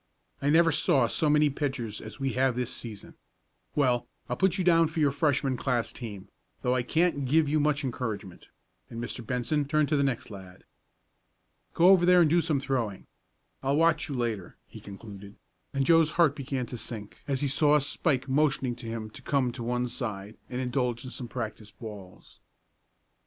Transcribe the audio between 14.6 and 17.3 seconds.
he concluded, and Joe's heart began to sink